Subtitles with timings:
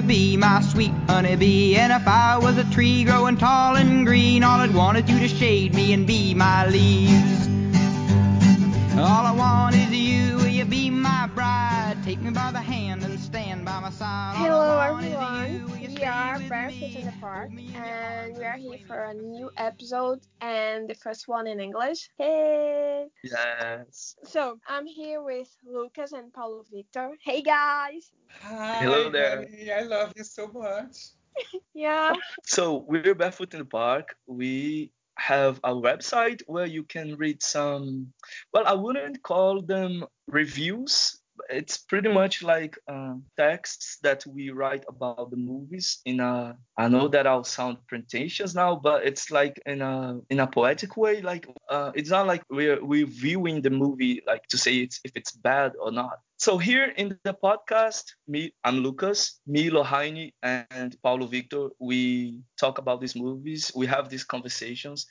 [0.00, 1.76] to be my sweet honeybee.
[1.76, 5.18] And if I was a tree growing tall and green, all I'd want is you
[5.18, 7.48] to shade me and be my leaves.
[8.96, 11.98] All I want is you, will you be my bride?
[12.04, 14.36] Take me by the hand and stand by my side.
[14.36, 15.29] All Hello want is you, everyone,
[16.10, 19.04] are with Barefoot in the Park Hold me in your and we are here for
[19.04, 22.10] a new episode and the first one in English.
[22.18, 23.06] Hey!
[23.22, 24.16] Yes.
[24.24, 27.12] So I'm here with Lucas and Paulo Victor.
[27.22, 28.10] Hey guys!
[28.42, 29.36] Hi, Hello there.
[29.36, 29.70] honey.
[29.70, 30.96] I love you so much.
[31.74, 34.16] Yeah, So we're Barefoot in the Park.
[34.26, 38.12] We have a website where you can read some,
[38.52, 41.19] well, I wouldn't call them reviews.
[41.48, 46.56] It's pretty much like uh, texts that we write about the movies in a.
[46.76, 50.96] I know that I'll sound pretentious now, but it's like in a in a poetic
[50.96, 51.22] way.
[51.22, 55.12] Like uh, it's not like we're we're viewing the movie like to say it's if
[55.16, 56.18] it's bad or not.
[56.38, 61.68] So here in the podcast, me, I'm Lucas, Milo Lohane, and Paulo Victor.
[61.78, 63.70] We talk about these movies.
[63.74, 65.06] We have these conversations,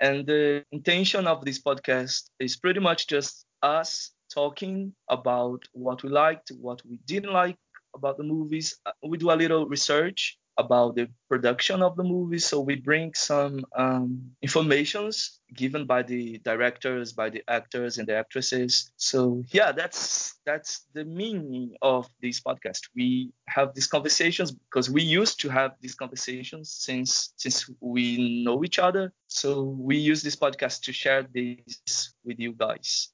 [0.00, 6.08] and the intention of this podcast is pretty much just us talking about what we
[6.08, 7.58] liked, what we didn't like
[7.94, 8.78] about the movies.
[8.86, 13.14] Uh, We do a little research about the production of the movies, so we bring
[13.14, 18.92] some um, informations given by the directors, by the actors and the actresses.
[18.96, 22.88] So yeah, that's that's the meaning of this podcast.
[22.94, 28.64] We have these conversations because we used to have these conversations since since we know
[28.64, 29.12] each other.
[29.28, 33.11] So we use this podcast to share this with you guys.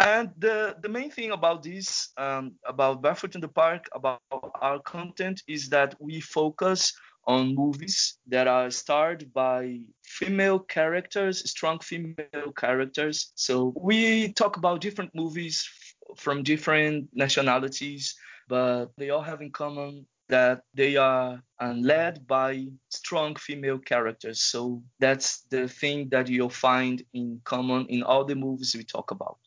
[0.00, 4.20] And the, the main thing about this, um, about Barefoot in the Park, about
[4.60, 6.92] our content, is that we focus
[7.26, 13.32] on movies that are starred by female characters, strong female characters.
[13.34, 18.16] So we talk about different movies f- from different nationalities,
[18.48, 24.40] but they all have in common that they are uh, led by strong female characters.
[24.40, 29.10] So that's the thing that you'll find in common in all the movies we talk
[29.10, 29.38] about.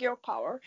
[0.00, 0.60] Girl power.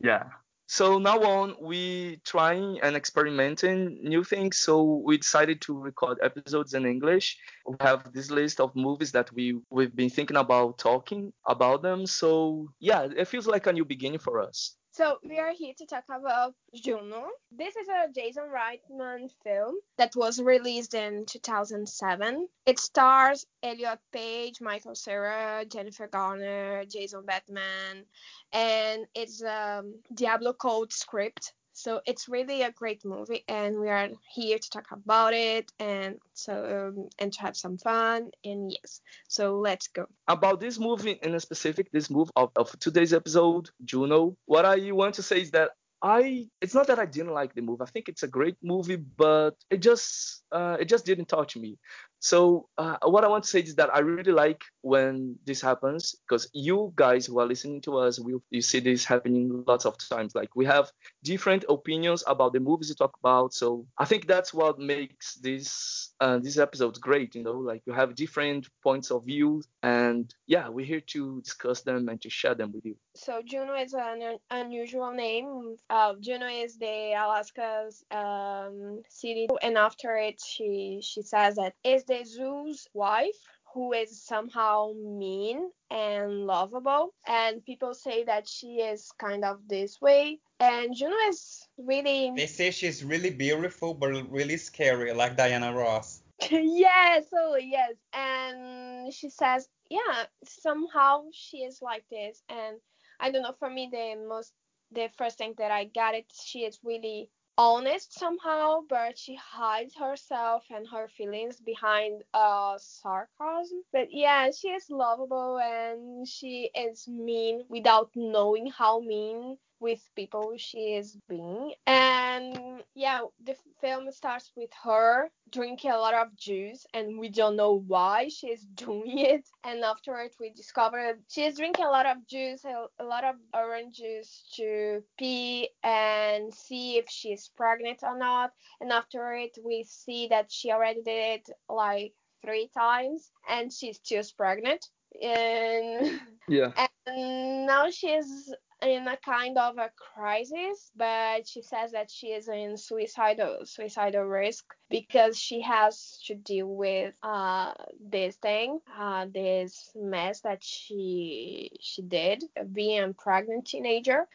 [0.00, 0.24] Yeah.
[0.66, 4.58] So now on, we trying and experimenting new things.
[4.58, 7.38] So we decided to record episodes in English.
[7.66, 12.06] We have this list of movies that we we've been thinking about talking about them.
[12.06, 14.76] So yeah, it feels like a new beginning for us.
[14.92, 17.28] So we are here to talk about Juno.
[17.52, 22.48] This is a Jason Reitman film that was released in 2007.
[22.66, 28.04] It stars Elliot Page, Michael Cera, Jennifer Garner, Jason Bateman,
[28.52, 31.52] and it's a Diablo Cody script.
[31.80, 36.16] So it's really a great movie, and we are here to talk about it and
[36.34, 38.30] so um, and to have some fun.
[38.44, 40.04] And yes, so let's go.
[40.28, 44.92] About this movie in a specific, this movie of, of today's episode, Juno, what I
[44.92, 45.70] want to say is that
[46.02, 47.82] I it's not that I didn't like the movie.
[47.82, 51.78] I think it's a great movie, but it just uh, it just didn't touch me.
[52.20, 56.14] So uh, what I want to say is that I really like when this happens
[56.28, 59.96] because you guys who are listening to us, we you see this happening lots of
[59.96, 60.34] times.
[60.34, 60.92] Like we have
[61.24, 63.54] different opinions about the movies we talk about.
[63.54, 67.34] So I think that's what makes this uh, this episode great.
[67.34, 71.80] You know, like you have different points of view, and yeah, we're here to discuss
[71.80, 72.96] them and to share them with you.
[73.14, 75.76] So Juno is an unusual name.
[75.88, 82.04] Uh, Juno is the Alaska's um, city, and after it, she she says that is
[82.10, 83.40] the Zeus's wife
[83.72, 90.00] who is somehow mean and lovable, and people say that she is kind of this
[90.00, 90.40] way.
[90.58, 96.22] And Juno is really They say she's really beautiful, but really scary, like Diana Ross.
[96.50, 97.94] yes, oh yes.
[98.12, 102.42] And she says, yeah, somehow she is like this.
[102.48, 102.78] And
[103.20, 104.52] I don't know, for me, the most,
[104.90, 109.94] the first thing that I got it, she is really honest somehow, but she hides
[109.96, 113.82] herself and her feelings behind uh sarcasm.
[113.92, 120.54] But yeah, she is lovable and she is mean without knowing how mean with people
[120.56, 121.72] she is being.
[121.86, 127.56] And yeah, the film starts with her drinking a lot of juice and we don't
[127.56, 129.48] know why she's doing it.
[129.64, 134.44] And afterwards we discover she's drinking a lot of juice, a, lot of orange juice
[134.56, 138.52] to pee and see if she's pregnant or not.
[138.80, 142.12] And after it we see that she already did it like
[142.44, 144.86] three times and she's still pregnant.
[145.22, 146.72] And Yeah.
[147.06, 152.48] and now she's in a kind of a crisis, but she says that she is
[152.48, 159.90] in suicidal suicidal risk because she has to deal with uh, this thing, uh, this
[159.94, 162.42] mess that she she did,
[162.72, 164.26] being a pregnant teenager,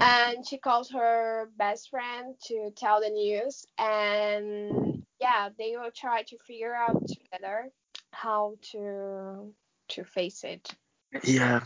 [0.00, 6.22] and she calls her best friend to tell the news, and yeah, they will try
[6.22, 7.70] to figure out together
[8.12, 9.52] how to
[9.88, 10.70] to face it.
[11.24, 11.60] Yeah.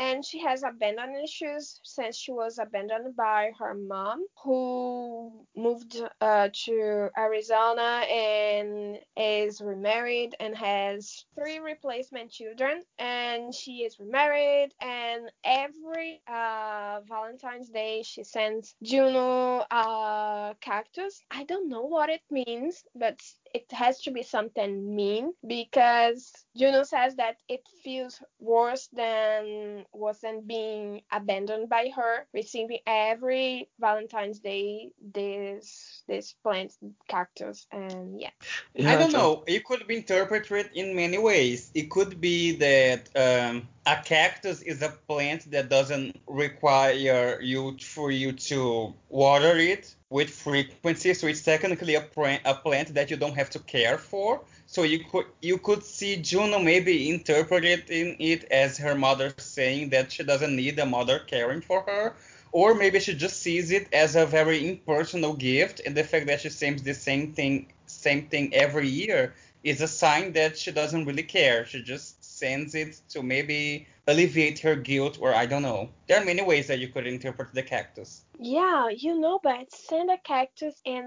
[0.00, 6.48] And she has abandonment issues since she was abandoned by her mom, who moved uh,
[6.64, 12.82] to Arizona and is remarried and has three replacement children.
[12.98, 21.22] And she is remarried, and every uh, Valentine's Day she sends Juno a cactus.
[21.30, 23.20] I don't know what it means, but
[23.54, 30.46] it has to be something mean because Juno says that it feels worse than wasn't
[30.46, 36.72] being abandoned by her, receiving every Valentine's Day this this plant
[37.08, 38.30] cactus and yeah.
[38.74, 39.44] yeah I don't know.
[39.46, 41.70] It could be interpreted in many ways.
[41.74, 48.10] It could be that um, a cactus is a plant that doesn't require you for
[48.10, 53.16] you to water it with frequency, so it's technically a, plant, a plant that you
[53.16, 54.40] don't have to care for.
[54.66, 60.12] So you could you could see Juno maybe interpreting it as her mother saying that
[60.12, 62.14] she doesn't need a mother caring for her,
[62.52, 66.40] or maybe she just sees it as a very impersonal gift, and the fact that
[66.40, 71.04] she sends the same thing same thing every year is a sign that she doesn't
[71.04, 71.66] really care.
[71.66, 75.90] She just sends it to maybe alleviate her guilt, or I don't know.
[76.08, 78.24] There are many ways that you could interpret the cactus.
[78.38, 81.04] Yeah, you know, but send a cactus in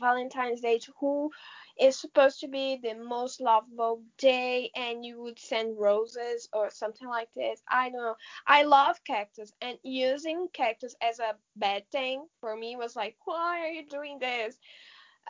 [0.00, 1.30] Valentine's Day to who
[1.78, 7.08] is supposed to be the most lovable day, and you would send roses or something
[7.08, 7.60] like this.
[7.70, 8.16] I don't know.
[8.46, 13.60] I love cactus, and using cactus as a bad thing for me was like, why
[13.60, 14.56] are you doing this?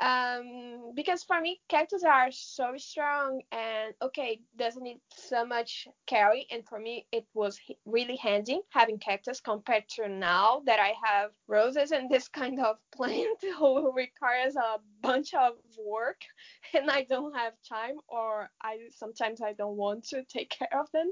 [0.01, 6.47] Um because for me cactus are so strong and okay doesn't need so much carry.
[6.51, 11.31] And for me it was really handy having cactus compared to now that i have
[11.49, 16.21] roses and this kind of plant who requires a bunch of work
[16.75, 20.91] and i don't have time or i sometimes i don't want to take care of
[20.93, 21.11] them.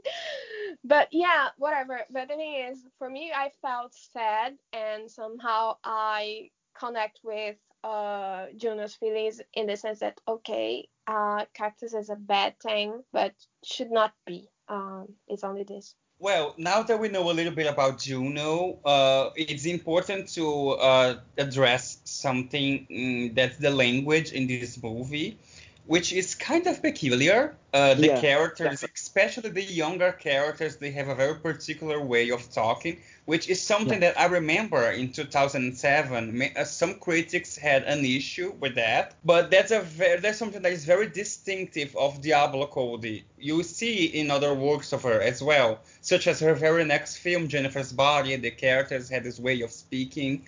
[0.84, 2.00] But yeah whatever.
[2.10, 8.46] But the thing is for me i felt sad and somehow i connect with uh
[8.56, 13.34] Juno's feelings in the sense that okay, uh cactus is a bad thing, but
[13.64, 14.48] should not be.
[14.68, 15.94] Um it's only this.
[16.20, 21.20] Well, now that we know a little bit about Juno, uh, it's important to uh,
[21.36, 25.38] address something mm, that's the language in this movie,
[25.88, 27.56] which is kind of peculiar.
[27.72, 32.42] Uh, the Yeah, characters, especially the younger characters, they have a very particular way of
[32.52, 36.42] talking, which is something that I remember in 2007.
[36.42, 40.72] Uh, Some critics had an issue with that, but that's a very, that's something that
[40.72, 43.24] is very distinctive of Diablo Cody.
[43.38, 47.48] You see in other works of her as well, such as her very next film,
[47.48, 48.36] Jennifer's Body.
[48.36, 50.44] The characters had this way of speaking,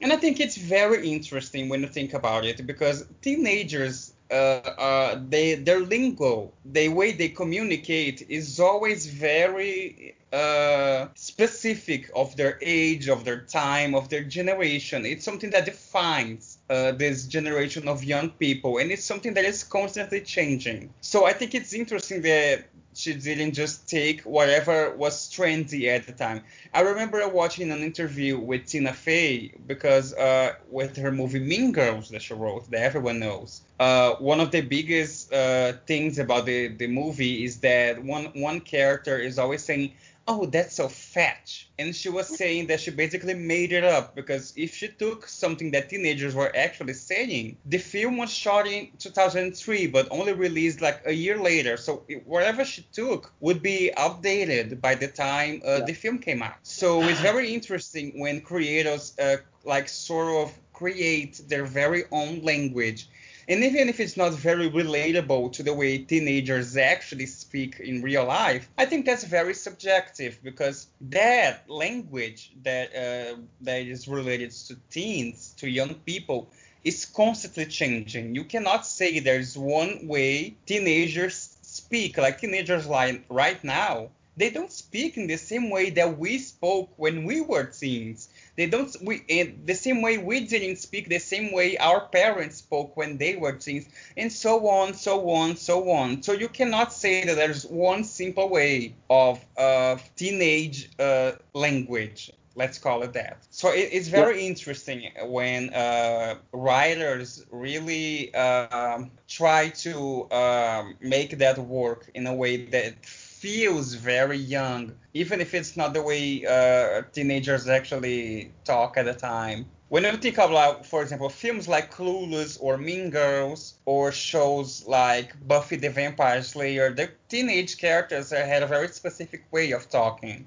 [0.00, 5.20] and I think it's very interesting when you think about it because teenagers, uh, uh,
[5.28, 13.08] they their lingo, the way they communicate is always very uh, specific of their age,
[13.08, 15.06] of their time, of their generation.
[15.06, 19.64] It's something that defines uh, this generation of young people, and it's something that is
[19.64, 20.92] constantly changing.
[21.00, 22.66] So I think it's interesting that
[22.98, 26.42] she didn't just take whatever was trendy at the time.
[26.74, 32.08] I remember watching an interview with Tina Fey because uh, with her movie Mean Girls
[32.10, 33.62] that she wrote, that everyone knows.
[33.78, 38.60] Uh, one of the biggest uh, things about the, the movie is that one one
[38.60, 39.92] character is always saying,
[40.30, 44.52] "Oh, that's so fetch," and she was saying that she basically made it up because
[44.56, 49.86] if she took something that teenagers were actually saying, the film was shot in 2003
[49.86, 54.80] but only released like a year later, so it, whatever she took would be outdated
[54.82, 55.84] by the time uh, Yeah.
[55.86, 56.58] the film came out.
[56.62, 63.08] So it's very interesting when creators uh, like sort of create their very own language
[63.48, 68.26] and even if it's not very relatable to the way teenagers actually speak in real
[68.26, 74.76] life, I think that's very subjective because that language that uh, that is related to
[74.90, 76.50] teens, to young people,
[76.84, 78.34] is constantly changing.
[78.34, 82.18] You cannot say there's one way teenagers speak.
[82.18, 86.90] Like teenagers like right now, they don't speak in the same way that we spoke
[86.96, 88.28] when we were teens.
[88.58, 92.56] They don't we in the same way we didn't speak the same way our parents
[92.56, 93.86] spoke when they were teens,
[94.16, 96.24] and so on, so on, so on.
[96.24, 102.32] So you cannot say that there's one simple way of uh, teenage uh, language.
[102.56, 103.46] Let's call it that.
[103.50, 104.48] So it, it's very yeah.
[104.48, 112.66] interesting when uh, writers really uh, try to um, make that work in a way
[112.66, 112.94] that
[113.40, 119.14] feels very young, even if it's not the way uh, teenagers actually talk at the
[119.14, 119.64] time.
[119.90, 125.32] When you think about, for example, films like Clueless or Mean Girls or shows like
[125.46, 130.46] Buffy the Vampire Slayer, the teenage characters had a very specific way of talking.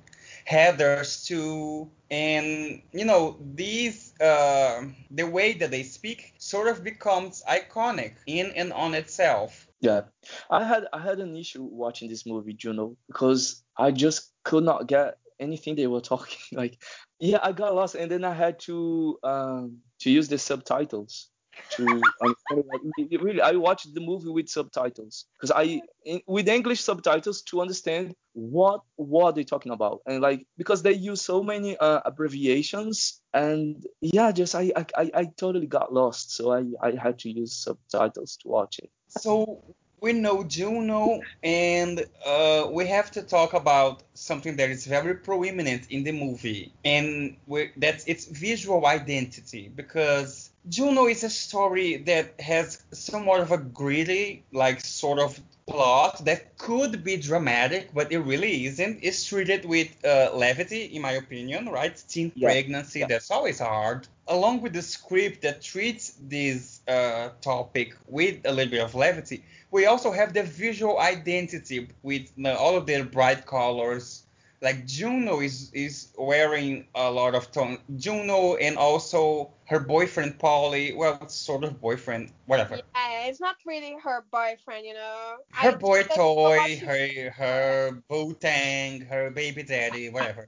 [0.50, 7.44] Heathers too, and you know these uh, the way that they speak sort of becomes
[7.48, 10.02] iconic in and on itself yeah,
[10.50, 14.88] I had I had an issue watching this movie, Juno, because I just could not
[14.88, 16.40] get anything they were talking.
[16.58, 16.82] Like,
[17.20, 21.30] yeah, I got lost, and then I had to um, to use the subtitles
[21.72, 22.02] to
[23.22, 28.16] really i watched the movie with subtitles because i in, with english subtitles to understand
[28.34, 33.86] what what they're talking about and like because they use so many uh, abbreviations and
[34.00, 38.38] yeah just I, I i totally got lost so i i had to use subtitles
[38.38, 39.64] to watch it so
[40.02, 45.90] we know Juno, and uh, we have to talk about something that is very prominent
[45.92, 47.38] in the movie, and
[47.78, 49.72] that's its visual identity.
[49.76, 56.24] Because Juno is a story that has somewhat of a gritty, like sort of plot
[56.26, 59.00] that could be dramatic, but it really isn't.
[59.02, 61.96] It's treated with uh, levity, in my opinion, right?
[62.08, 62.50] Teen yeah.
[62.50, 63.08] pregnancy, yeah.
[63.08, 64.08] that's always hard.
[64.28, 69.44] Along with the script that treats this uh, topic with a little bit of levity,
[69.72, 74.24] we also have the visual identity with uh, all of their bright colors.
[74.62, 77.80] Like Juno is is wearing a lot of tone.
[77.98, 80.96] Juno and also her boyfriend Paulie.
[80.96, 82.76] Well, it's sort of boyfriend, whatever.
[82.76, 85.38] Yeah, it's not really her boyfriend, you know.
[85.52, 90.48] Her I boy toy, her her bootang, her baby daddy, whatever.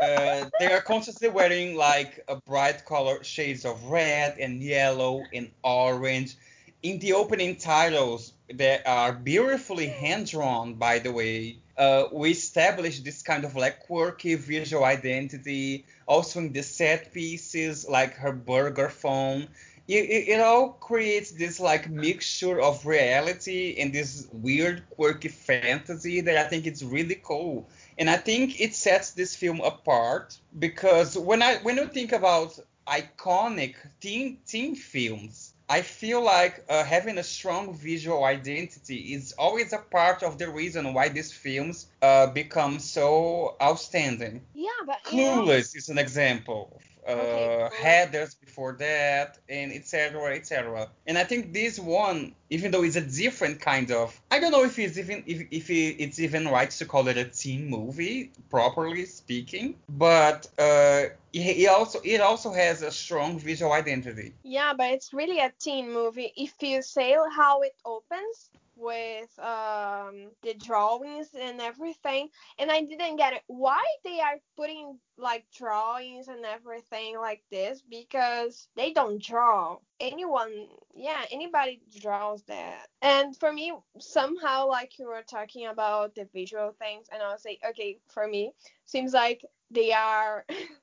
[0.00, 5.50] uh, they are constantly wearing like a bright color shades of red and yellow and
[5.64, 6.36] orange
[6.82, 13.00] in the opening titles that are beautifully hand drawn, by the way, uh, we establish
[13.00, 15.84] this kind of like quirky visual identity.
[16.06, 19.48] Also in the set pieces, like her burger phone,
[19.88, 26.20] it, it, it, all creates this like mixture of reality and this weird quirky fantasy
[26.22, 27.68] that I think is really cool.
[27.98, 32.58] And I think it sets this film apart because when I when you think about
[32.86, 39.72] iconic teen teen films, I feel like uh, having a strong visual identity is always
[39.72, 44.42] a part of the reason why these films uh, become so outstanding.
[44.54, 45.78] Yeah, but Clueless know...
[45.78, 50.34] is an example uh, Heathers before that, and etc.
[50.34, 50.88] etc.
[51.06, 54.64] And I think this one, even though it's a different kind of, I don't know
[54.64, 59.06] if it's even if, if it's even right to call it a teen movie, properly
[59.06, 64.34] speaking, but uh, it also it also has a strong visual identity.
[64.42, 66.32] Yeah, but it's really a teen movie.
[66.36, 72.28] If you say how it opens, with um, the drawings and everything
[72.58, 77.82] and i didn't get it why they are putting like drawings and everything like this
[77.88, 85.06] because they don't draw anyone yeah anybody draws that and for me somehow like you
[85.06, 88.52] were talking about the visual things and i was like okay for me
[88.84, 90.44] seems like they are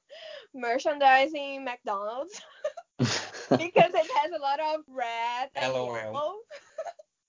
[0.54, 2.42] merchandising mcdonald's.
[3.58, 5.96] Because it has a lot of red and LOL.
[5.96, 6.36] yellow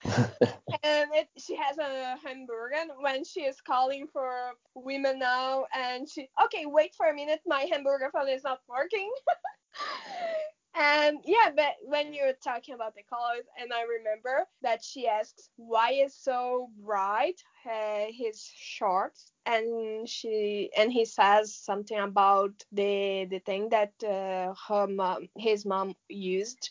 [0.82, 6.28] and it, she has a hamburger when she is calling for women now and she
[6.42, 9.10] okay wait for a minute my hamburger phone is not working
[10.74, 15.50] and yeah but when you're talking about the colors and i remember that she asks
[15.56, 19.32] why is so bright uh, his shorts?
[19.46, 25.64] And she and he says something about the the thing that uh, her mom his
[25.66, 26.70] mom used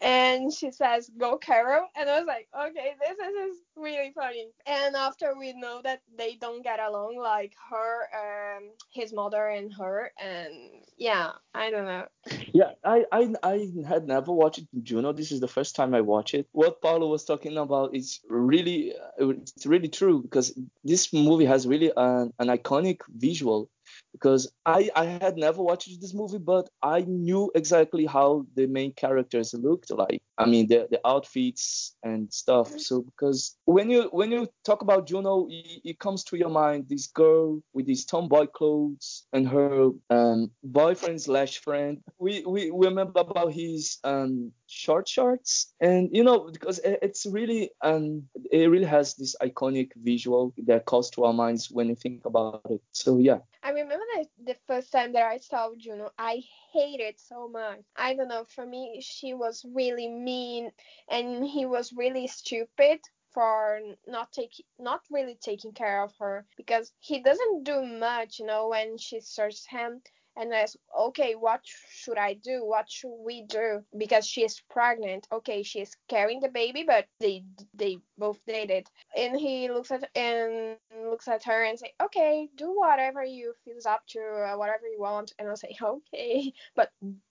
[0.00, 4.48] and she says go carol and i was like okay this is really funny.
[4.66, 9.72] And after we know that they don't get along like her um his mother and
[9.74, 10.52] her and
[10.96, 12.06] yeah i don't know.
[12.52, 15.12] Yeah i i, I had never watched juno.
[15.12, 16.48] This is the first time i watch it.
[16.52, 21.92] What paulo was talking about is really it's really true because this movie has really
[21.96, 23.70] an, an iconic visual
[24.16, 28.92] because I, I had never watched this movie, but I knew exactly how the main
[28.92, 30.20] characters looked like.
[30.38, 32.78] I mean, the, the outfits and stuff.
[32.78, 36.86] So because when you when you talk about Juno, it, it comes to your mind
[36.88, 41.98] this girl with these tomboy clothes and her um, boyfriend slash friend.
[42.18, 45.72] We, we remember about his um, short shorts.
[45.80, 51.10] And you know because it's really um it really has this iconic visual that calls
[51.10, 52.80] to our minds when you think about it.
[52.92, 53.38] So yeah.
[53.62, 54.04] I remember
[54.44, 56.42] the first time that I saw Juno, I
[56.72, 57.80] hated so much.
[57.96, 60.70] I don't know, for me, she was really mean
[61.08, 63.00] and he was really stupid
[63.32, 68.46] for not taking not really taking care of her because he doesn't do much you
[68.46, 70.00] know when she searches him
[70.36, 75.26] and asks okay what should i do what should we do because she is pregnant
[75.32, 80.08] okay she is carrying the baby but they they both dated and he looks at
[80.14, 84.86] and looks at her and say okay do whatever you feels up to uh, whatever
[84.86, 86.90] you want and i'll say okay but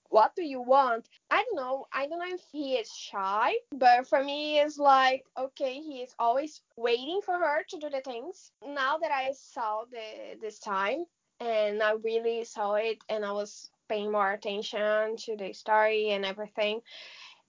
[0.09, 1.09] what do you want?
[1.31, 1.87] I don't know.
[1.91, 6.15] I don't know if he is shy, but for me, it's like, okay, he is
[6.19, 8.51] always waiting for her to do the things.
[8.65, 11.05] Now that I saw the this time
[11.39, 16.25] and I really saw it and I was paying more attention to the story and
[16.25, 16.81] everything,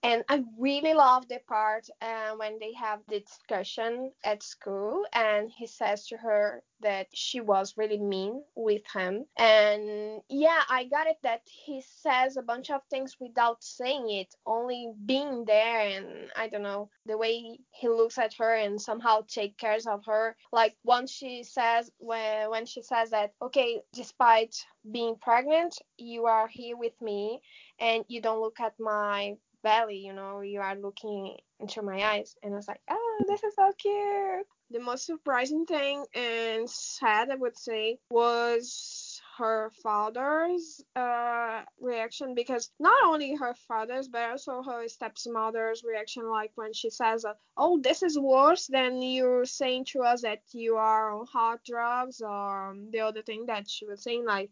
[0.03, 5.50] and I really love the part uh, when they have the discussion at school, and
[5.50, 9.25] he says to her that she was really mean with him.
[9.38, 14.35] And yeah, I got it that he says a bunch of things without saying it,
[14.47, 15.81] only being there.
[15.81, 20.05] And I don't know, the way he looks at her and somehow take care of
[20.07, 20.37] her.
[20.53, 24.55] Like once she says, when, when she says that, okay, despite
[24.93, 27.41] being pregnant, you are here with me
[27.81, 32.37] and you don't look at my belly, you know, you are looking into my eyes.
[32.40, 34.46] And I was like, oh, this is so cute.
[34.70, 42.70] The most surprising thing and sad, I would say, was her father's uh, reaction because
[42.78, 47.26] not only her father's but also her stepmother's reaction like when she says
[47.58, 52.23] oh this is worse than you saying to us that you are on hard drugs
[52.23, 54.50] or um, the other thing that she was saying like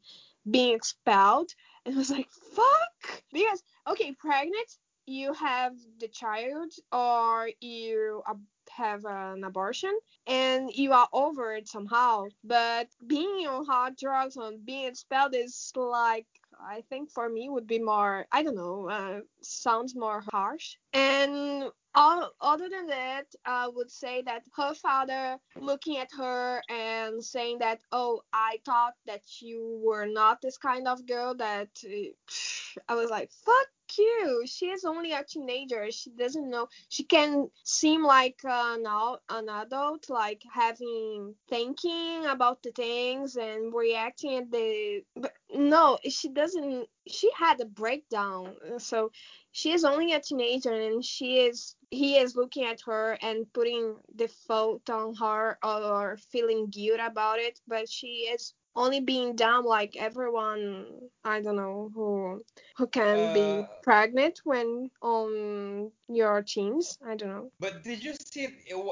[0.51, 1.51] being expelled
[1.87, 4.71] and I was like fuck because okay pregnant
[5.07, 8.23] you have the child or you
[8.71, 9.97] have an abortion
[10.27, 12.25] and you are over it somehow.
[12.43, 16.27] But being on hard drugs and being expelled is like
[16.61, 20.77] I think for me would be more I don't know uh, sounds more harsh.
[20.93, 27.23] And all, other than that, I would say that her father looking at her and
[27.25, 31.35] saying that, oh, I thought that you were not this kind of girl.
[31.35, 34.43] That uh, I was like, fuck you.
[34.47, 35.91] She is only a teenager.
[35.91, 36.69] She doesn't know.
[36.89, 38.85] She can seem like an,
[39.31, 45.03] an adult, like having thinking about the things and reacting at the.
[45.17, 46.89] But no, she doesn't.
[47.07, 48.55] She had a breakdown.
[48.79, 49.11] So
[49.53, 53.97] she is only a teenager and she is he is looking at her and putting
[54.17, 59.65] the fault on her or feeling guilt about it but she is only being dumb
[59.65, 60.87] like everyone
[61.25, 62.43] i don't know who
[62.77, 68.15] who can uh, be pregnant when on your teens i don't know but did you
[68.27, 68.49] see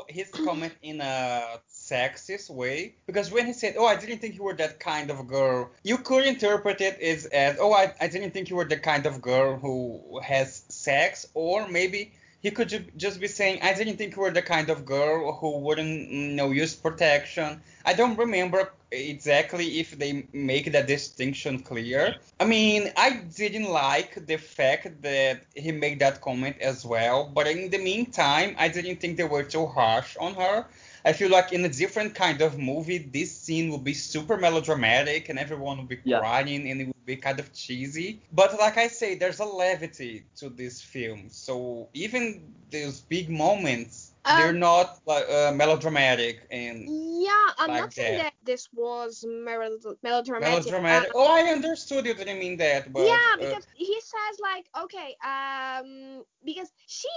[0.09, 1.61] his comment in a
[1.93, 5.27] sexist way because when he said oh i didn't think you were that kind of
[5.27, 8.79] girl you could interpret it as, as oh I, I didn't think you were the
[8.79, 13.73] kind of girl who has sex or maybe he could ju- just be saying, I
[13.73, 17.63] didn't think you were the kind of girl who wouldn't mm, you know, use protection.
[17.87, 22.17] I don't remember exactly if they make that distinction clear.
[22.41, 27.47] I mean, I didn't like the fact that he made that comment as well, but
[27.47, 30.67] in the meantime, I didn't think they were too harsh on her.
[31.05, 35.29] I feel like in a different kind of movie, this scene would be super melodramatic
[35.29, 36.21] and everyone would be yeah.
[36.21, 38.23] crying and it would be kind of cheesy.
[38.33, 41.29] But like I say, there's a levity to this film.
[41.29, 47.31] So even those big moments um, They're not like uh, melodramatic and yeah.
[47.59, 48.23] I'm like not saying that.
[48.23, 48.35] that.
[48.45, 50.03] this was melodramatic.
[50.03, 51.09] Melodramatic.
[51.09, 54.39] Uh, oh, I understood you didn't mean that, but yeah, uh, because uh, he says
[54.41, 57.09] like okay, um, because she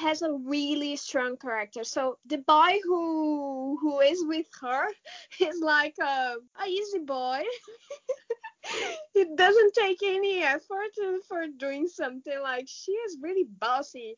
[0.00, 1.82] has a really strong character.
[1.84, 4.86] So the boy who who is with her
[5.40, 7.42] is like a, a easy boy.
[9.14, 10.92] it doesn't take any effort
[11.28, 14.14] for doing something like she is really bossy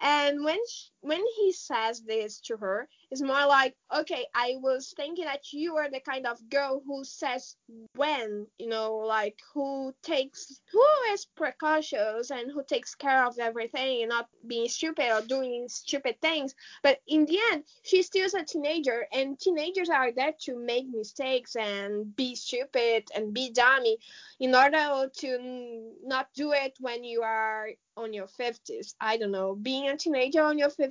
[0.00, 4.92] and when she, when he says this to her it's more like okay i was
[4.96, 7.56] thinking that you are the kind of girl who says
[7.94, 14.02] when you know like who takes who is precautious and who takes care of everything
[14.02, 18.44] and not being stupid or doing stupid things but in the end she's still a
[18.44, 23.96] teenager and teenagers are there to make mistakes and be stupid and be dummy
[24.40, 28.94] in order to not do it when you are on your 50s.
[29.00, 29.56] I don't know.
[29.56, 30.87] Being a teenager on your 50s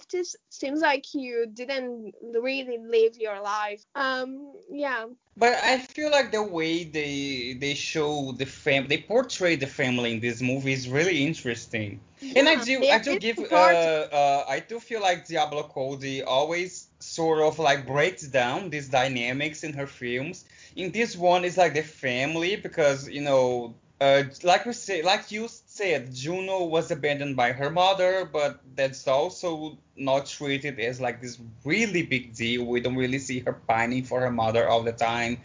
[0.49, 3.83] seems like you didn't really live your life.
[3.95, 5.05] Um, yeah.
[5.35, 10.13] But I feel like the way they they show the fam they portray the family
[10.13, 11.99] in this movie is really interesting.
[12.35, 16.87] and I do I do give uh, uh I do feel like Diablo Cody always
[16.99, 20.45] sort of like breaks down these dynamics in her films.
[20.75, 25.31] In this one it's like the family because you know uh, like we say, like
[25.31, 31.21] you said, Juno was abandoned by her mother, but that's also not treated as like
[31.21, 32.65] this really big deal.
[32.65, 35.39] We don't really see her pining for her mother all the time.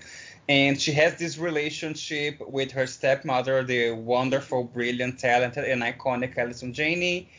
[0.48, 6.72] And she has this relationship with her stepmother, the wonderful, brilliant, talented, and iconic Allison
[6.72, 7.30] Janney.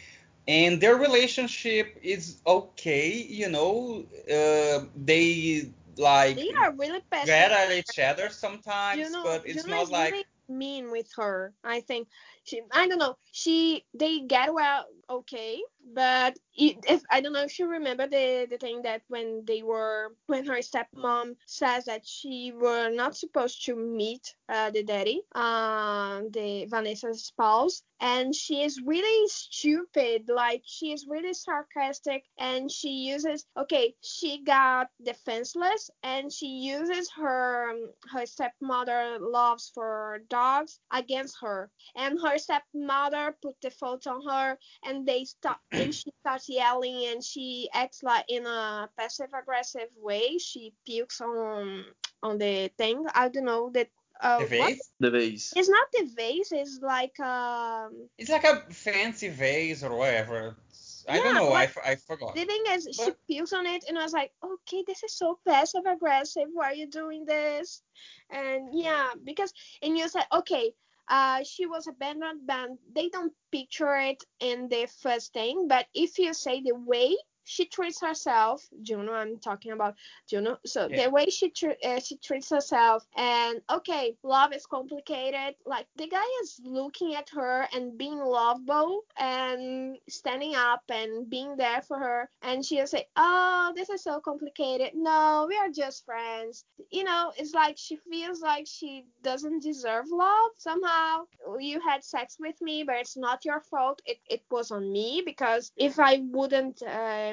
[0.48, 4.06] And their relationship is okay, you know.
[4.30, 7.52] Uh, they like They are really passionate.
[7.52, 11.54] at each other sometimes, Juno, but it's Juno not like really mean with her.
[11.64, 12.08] I think
[12.44, 12.62] she.
[12.72, 13.16] I don't know.
[13.32, 14.86] She they get well
[15.20, 15.62] okay,
[15.94, 19.62] but it, if I don't know if you remember the the thing that when they
[19.64, 25.22] were when her stepmom says that she were not supposed to meet uh, the daddy,
[25.36, 30.30] uh, the Vanessa's spouse, and she is really stupid.
[30.30, 33.96] Like she is really sarcastic, and she uses okay.
[34.02, 41.70] She got defenseless, and she uses her um, her stepmother loves for dogs against her,
[41.96, 47.06] and her stepmother put the fault on her, and they stop and she starts yelling,
[47.08, 50.38] and she acts like in a passive aggressive way.
[50.38, 51.86] She pukes on
[52.22, 53.06] on the thing.
[53.14, 53.90] I don't know that.
[54.22, 54.70] Uh, the what?
[54.70, 54.92] vase.
[55.00, 55.54] The vase.
[55.56, 56.52] It's not the vase.
[56.52, 58.08] It's like um.
[58.18, 60.56] It's like a fancy vase or whatever.
[60.70, 61.48] It's- I don't Yeah, know.
[61.48, 62.34] I, like- f- I forgot.
[62.36, 65.38] The thing is, she pukes on it, and I was like, okay, this is so
[65.46, 66.48] passive aggressive.
[66.54, 67.82] Why are you doing this?
[68.30, 70.72] And yeah, because and you said, okay,
[71.08, 75.68] uh, she was abandoned, but they don't picture it in the first thing.
[75.68, 79.96] But if you say the way she treats herself, Juno, I'm talking about
[80.28, 80.58] Juno.
[80.66, 81.06] So Yeah.
[81.06, 85.56] the way she tr- uh, she treats herself, and okay, love is complicated.
[85.66, 91.56] Like the guy is looking at her and being lovable and standing up and being
[91.58, 94.94] there for her, and she'll say, "Oh, this is so complicated.
[94.96, 100.06] No, we are just friends." You know, it's like she feels like she doesn't deserve
[100.12, 101.26] love somehow.
[101.60, 104.02] You had sex with me, but it's not your fault.
[104.06, 106.82] It it was on me because if I wouldn't.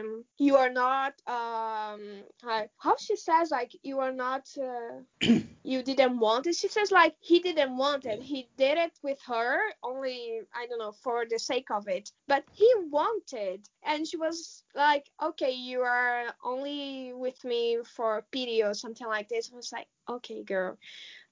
[0.01, 2.01] Um, you are not um
[2.43, 5.01] how, how she says like you are not uh,
[5.65, 6.55] you didn't want it.
[6.57, 8.23] She says like he didn't want it.
[8.23, 12.11] He did it with her only i don't know for the sake of it.
[12.27, 13.69] But he wanted.
[13.85, 19.29] And she was like okay you are only with me for pity or something like
[19.29, 19.51] this.
[19.53, 20.79] I was like okay girl.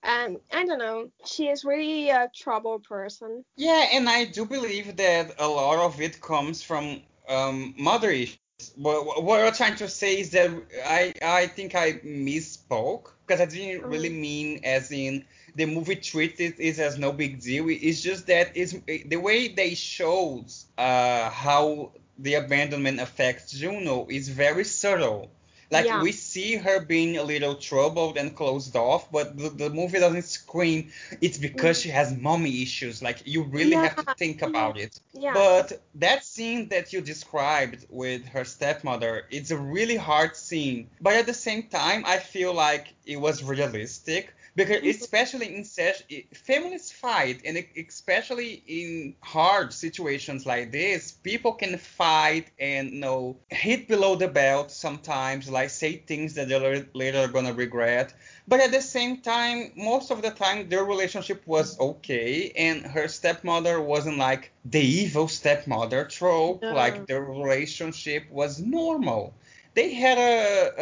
[0.02, 1.10] And i don't know.
[1.24, 3.44] She is really a trouble person.
[3.56, 8.38] Yeah, and I do believe that a lot of it comes from um, mother issues.
[8.74, 10.50] What, what I'm trying to say is that
[10.84, 14.20] I I think I misspoke because I didn't really Mm.
[14.20, 17.68] mean as in the movie treated it as no big deal.
[17.68, 24.28] It's just that it's the way they shows uh, how the abandonment affects Juno is
[24.28, 25.30] very subtle.
[25.70, 26.02] Like Yeah.
[26.02, 30.24] we see her being a little troubled and closed off, but the, the movie doesn't
[30.24, 33.02] scream it's because she has mommy issues.
[33.02, 34.48] Like you really have to think mhm.
[34.48, 34.98] about it.
[35.12, 40.88] yeah But that scene that you described with her stepmother, it's a really hard scene.
[41.00, 46.02] But at the same time, I feel like it was realistic because especially in such
[46.34, 53.36] families fight and especially in hard situations like this, people can fight and you know
[53.50, 58.12] hit below the belt sometimes, like say things that they're later gonna regret.
[58.48, 63.06] But at the same time, most of the time their relationship was okay, and her
[63.06, 66.62] stepmother wasn't like the evil stepmother trope.
[66.62, 66.74] No.
[66.74, 69.34] Like their relationship was normal.
[69.78, 70.34] They had a,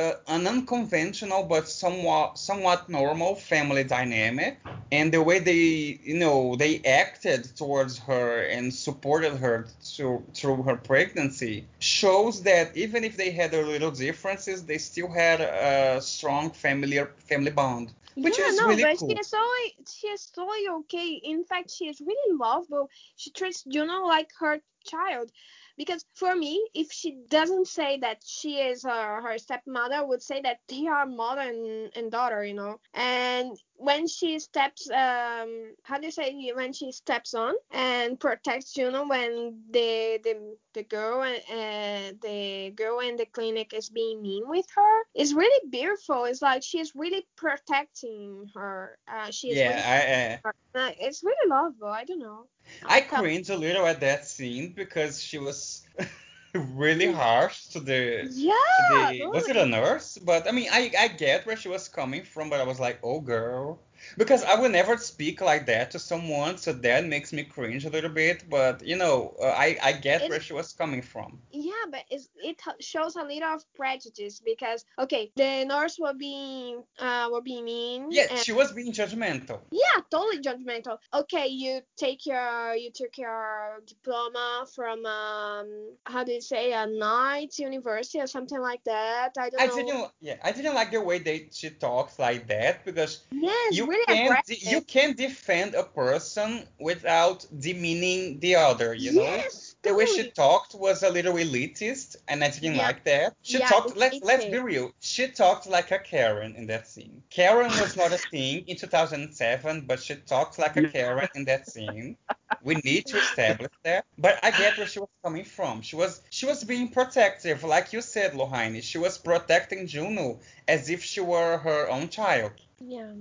[0.02, 4.58] a an unconventional but somewhat somewhat normal family dynamic,
[4.90, 5.64] and the way they
[6.10, 12.74] you know they acted towards her and supported her through through her pregnancy shows that
[12.74, 17.92] even if they had their little differences, they still had a strong family family bond
[18.14, 19.10] which yeah, is no, really but cool.
[19.10, 21.08] she is totally she is totally okay.
[21.32, 22.88] In fact, she is really lovable.
[23.16, 25.30] She treats Juno like her child.
[25.76, 30.40] Because for me, if she doesn't say that she is her, her stepmother, would say
[30.42, 32.80] that they are mother and, and daughter, you know.
[32.94, 38.72] And when she steps um how do you say when she steps on and protects
[38.72, 44.22] Juno when the the the girl and uh, the girl in the clinic is being
[44.22, 46.24] mean with her it's really beautiful.
[46.24, 50.40] It's like she's really protecting her uh she's yeah, really, I,
[50.78, 51.88] uh, it's really lovable.
[51.88, 52.46] I don't know.
[52.88, 55.86] I I cringed a little at that scene because she was
[56.74, 60.18] really harsh to the yeah to the oh was it a nurse?
[60.18, 62.98] But I mean, I I get where she was coming from, but I was like,
[63.02, 63.80] oh girl,
[64.16, 67.90] because I would never speak like that to someone, so that makes me cringe a
[67.90, 68.48] little bit.
[68.48, 71.38] But you know, uh, I I get where she was coming from.
[71.52, 76.82] yeah but it's, it shows a little of prejudice because okay the nurse were being
[76.98, 79.60] uh were being mean Yeah, and she was being judgmental.
[79.70, 80.98] Yeah, totally judgmental.
[81.12, 85.66] Okay, you take your you took your diploma from um
[86.04, 89.30] how do you say a night university or something like that.
[89.38, 89.72] I don't I know.
[89.74, 93.85] didn't, yeah, I didn't like the way they she talks like that because Yes, you
[93.86, 94.62] really can't aggressive.
[94.62, 98.94] you can't defend a person without demeaning the other.
[98.94, 102.86] You know, yes, the way she talked was a little elitist, and I didn't Yeah.
[102.86, 103.34] like that.
[103.42, 103.90] She Yeah, talked.
[103.90, 104.92] it's Let's let's be real.
[105.00, 107.22] She talked like a Karen in that scene.
[107.30, 111.66] Karen was not a thing in 2007, but she talked like a Karen in that
[111.66, 112.16] scene.
[112.60, 114.04] We need to establish that.
[114.18, 115.82] But I get where she was coming from.
[115.82, 118.82] She was she was being protective, like you said, Lohane.
[118.82, 122.52] She was protecting Juno as if she were her own child.
[122.80, 123.12] Yeah.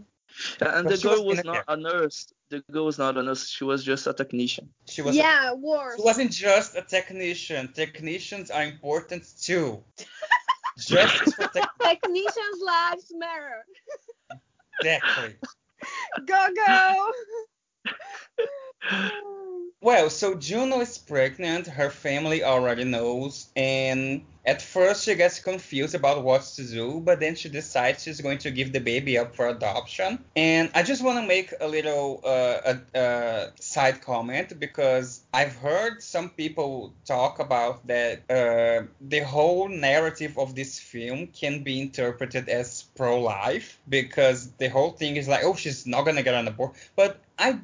[0.62, 2.28] Uh, and But the she was girl was in a not a nurse.
[2.50, 3.48] The girl was not a nurse.
[3.50, 4.70] She was just a technician.
[4.88, 5.96] She was yeah, worse.
[5.98, 7.72] She wasn't just a technician.
[7.74, 9.84] Technicians are important too.
[10.78, 13.66] Justice for tech- Technicians' lives matter.
[14.82, 15.36] exactly.
[16.26, 17.12] Go go.
[19.82, 21.68] Well, so Juno is pregnant.
[21.68, 27.20] Her family already knows, and at first she gets confused about what to do, but
[27.20, 30.24] then she decides she's going to give the baby up for adoption.
[30.36, 35.56] And I just want to make a little uh, a, a side comment because I've
[35.56, 41.82] heard some people talk about that uh, the whole narrative of this film can be
[41.82, 46.48] interpreted as pro-life because the whole thing is like, oh, she's not gonna get an
[46.48, 47.60] abortion, but I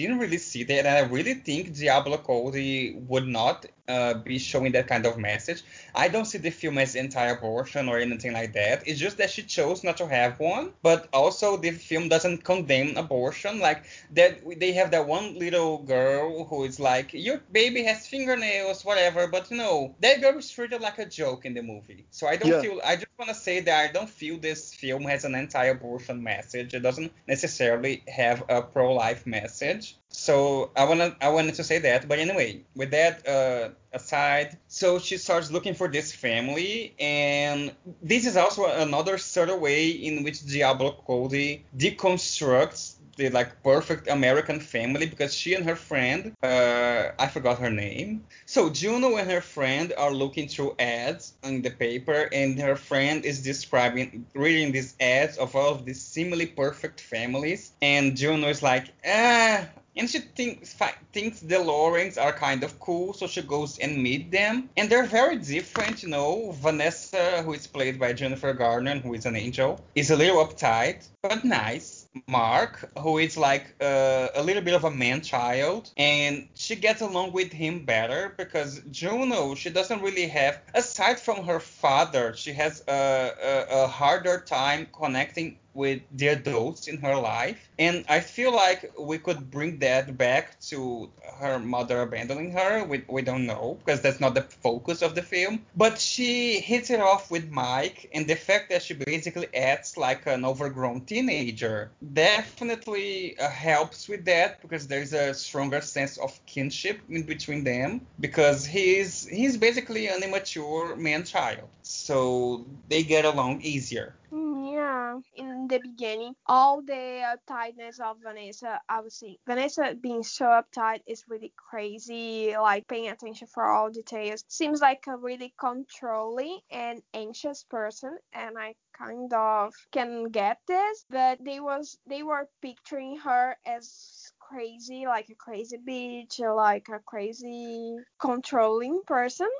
[0.00, 4.72] didn't really see that, and I really think Diablo Cody would not uh, be showing
[4.72, 5.62] that kind of message.
[5.94, 8.86] I don't see the film as anti-abortion or anything like that.
[8.86, 12.96] It's just that she chose not to have one, but also the film doesn't condemn
[12.96, 13.58] abortion.
[13.60, 18.84] Like that, they have that one little girl who is like, your baby has fingernails,
[18.84, 22.06] whatever, but you know, that girl is treated like a joke in the movie.
[22.10, 22.60] So I don't Yeah.
[22.60, 22.80] feel.
[22.84, 26.74] I just want to say that I don't feel this film has an anti-abortion message.
[26.74, 29.96] It doesn't necessarily have a pro-life message.
[30.12, 32.06] So I wanna I wanted to say that.
[32.08, 37.72] But anyway, with that uh, aside, so she starts looking for this family, and
[38.02, 44.60] this is also another subtle way in which Diablo Cody deconstructs the like perfect American
[44.60, 48.24] family because she and her friend, uh, I forgot her name.
[48.46, 53.24] So Juno and her friend are looking through ads in the paper, and her friend
[53.24, 58.62] is describing, reading these ads of all of these seemingly perfect families, and Juno is
[58.62, 59.66] like, ah.
[59.96, 60.74] And she thinks
[61.12, 64.70] thinks the Lawrence are kind of cool, so she goes and meet them.
[64.76, 66.52] And they're very different, you know.
[66.52, 71.08] Vanessa, who is played by Jennifer Garner, who is an angel, is a little uptight
[71.22, 72.08] but nice.
[72.26, 77.00] Mark, who is like uh, a little bit of a man child, and she gets
[77.00, 82.52] along with him better because Juno, she doesn't really have, aside from her father, she
[82.52, 87.68] has a, a, a harder time connecting with the adults in her life.
[87.78, 92.84] And I feel like we could bring that back to her mother abandoning her.
[92.84, 95.64] We, we don't know because that's not the focus of the film.
[95.76, 100.26] But she hits it off with Mike, and the fact that she basically acts like
[100.26, 107.00] an overgrown teenager definitely uh, helps with that because there's a stronger sense of kinship
[107.08, 113.60] in between them because he's he's basically an immature man child so they get along
[113.62, 120.22] easier Yeah, in the beginning, all the uptightness of Vanessa, I would say Vanessa being
[120.24, 122.56] so uptight is really crazy.
[122.56, 124.44] Like paying attention for all details.
[124.48, 131.04] Seems like a really controlling and anxious person, and I kind of can get this.
[131.10, 134.21] But they was they were picturing her as
[134.52, 139.48] crazy, like a crazy bitch, or like a crazy controlling person.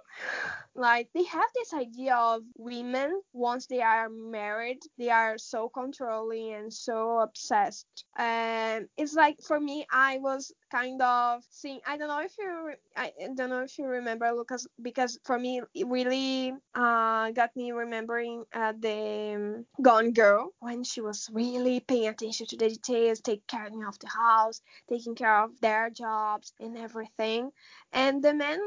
[0.75, 6.55] Like they have this idea of women once they are married, they are so controlling
[6.55, 7.87] and so obsessed.
[8.17, 11.81] And it's like for me, I was kind of seeing.
[11.87, 15.61] I don't know if you, I don't know if you remember Lucas, because for me
[15.75, 21.81] it really uh, got me remembering uh, the um, Gone Girl when she was really
[21.81, 26.53] paying attention to the details, taking care of the house, taking care of their jobs
[26.61, 27.51] and everything.
[27.93, 28.61] And the man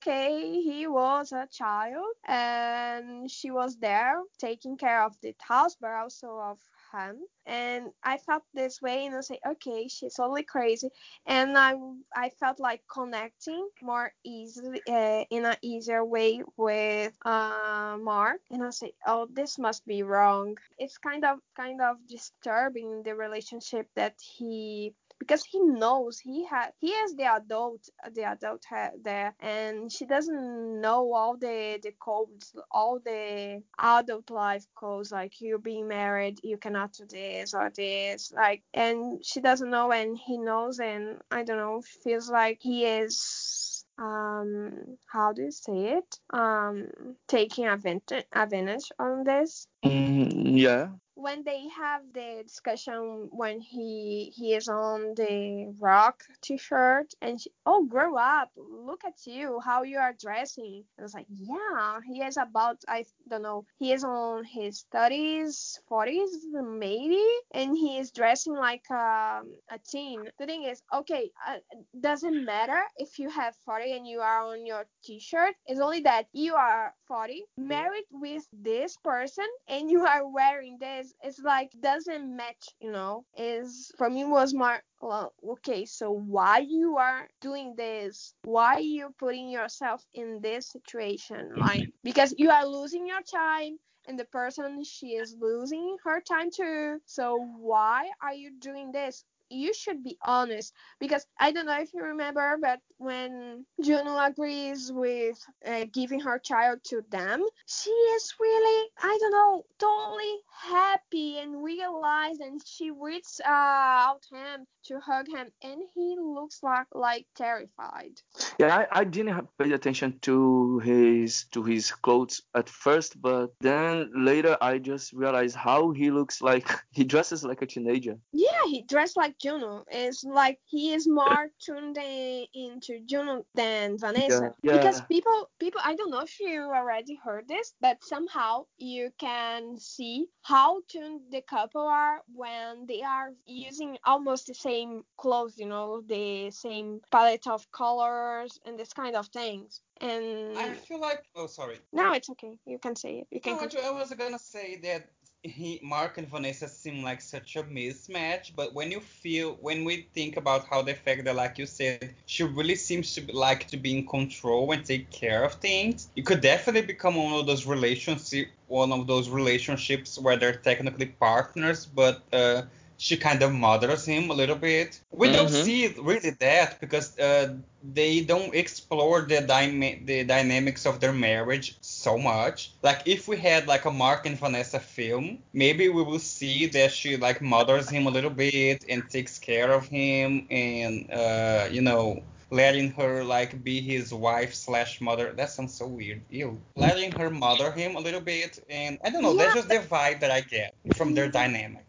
[0.00, 5.90] okay, he was a child and she was there taking care of the house, but
[5.90, 6.58] also of
[6.92, 7.16] him.
[7.46, 10.88] And I felt this way, and I say, okay, she's totally crazy.
[11.26, 11.74] And I,
[12.14, 18.40] I felt like connecting more easily, uh, in an easier way with uh, Mark.
[18.50, 20.56] And I say, oh, this must be wrong.
[20.78, 26.72] It's kind of, kind of disturbing the relationship that he because he knows he has
[26.80, 28.64] he is the adult the adult
[29.04, 35.40] there and she doesn't know all the the codes all the adult life codes like
[35.40, 40.18] you're being married you cannot do this or this like and she doesn't know and
[40.18, 44.72] he knows and i don't know feels like he is um
[45.12, 46.88] how do you say it um
[47.28, 50.88] taking advantage advantage on this Mm, yeah.
[51.14, 57.50] When they have the discussion when he he is on the rock t-shirt and she,
[57.66, 58.50] oh grow up.
[58.56, 59.60] Look at you.
[59.64, 60.84] How you are dressing.
[60.98, 65.78] I was like yeah he is about i don't know he is on his 30s
[65.90, 70.24] 40s maybe and he is dressing like a, a teen.
[70.38, 71.58] The thing is okay uh,
[72.00, 75.54] doesn't matter if you have 40 and you are on your t-shirt.
[75.66, 81.09] It's only that you are 40 married with this person and you are wearing this
[81.22, 86.58] it's like doesn't match you know is for me was more well okay so why
[86.58, 88.34] you are doing this?
[88.44, 91.50] Why you putting yourself in this situation?
[91.50, 91.60] Mm-hmm.
[91.60, 96.50] Like because you are losing your time and the person she is losing her time
[96.50, 97.00] too.
[97.06, 101.92] So why are you doing this you should be honest because I don't know if
[101.92, 108.34] you remember, but when Juno agrees with uh, giving her child to them, she is
[108.38, 115.00] really, I don't know, totally happy and realized, and she reaches uh, out him to
[115.00, 118.20] hug him, and he looks like like terrified.
[118.58, 124.10] Yeah, I, I didn't pay attention to his to his clothes at first, but then
[124.14, 128.16] later I just realized how he looks like he dresses like a teenager.
[128.32, 129.84] Yeah, he dressed like Juno.
[129.88, 134.54] It's like he is more tuned in, into Juno than Vanessa.
[134.62, 139.10] Yeah, Because people, people, I don't know if you already heard this, but somehow you
[139.18, 145.58] can see how tuned the couple are when they are using almost the same clothes,
[145.58, 149.80] you know, the same palette of colors and this kind of things.
[150.00, 151.24] And I feel like.
[151.34, 151.78] Oh, sorry.
[151.92, 152.58] no, it's okay.
[152.66, 153.26] You can say it.
[153.30, 153.54] You can.
[153.54, 153.86] No, continue.
[153.86, 155.10] I was gonna say that
[155.42, 160.06] he, Mark and Vanessa seem like such a mismatch, but when you feel, when we
[160.14, 163.66] think about how the fact that, like you said, she really seems to be, like
[163.68, 167.46] to be in control and take care of things, it could definitely become one of
[167.46, 172.62] those relationship, one of those relationships where they're technically partners, but uh,
[173.06, 175.00] she kind of mothers him a little bit.
[175.10, 175.64] We don't Mhm.
[175.64, 181.68] see really that because uh, they don't explore the, dyma- the dynamics of their marriage
[181.80, 182.58] so much.
[182.82, 186.92] Like if we had like a Mark and Vanessa film, maybe we will see that
[186.92, 191.80] she like mothers him a little bit and takes care of him and uh, you
[191.80, 195.32] know letting her like be his wife slash mother.
[195.32, 196.20] That sounds so weird.
[196.30, 196.60] Ew.
[196.76, 199.32] Letting her mother him a little bit and I don't know.
[199.32, 201.84] Yeah, That's just the vibe that I get from their dynamic.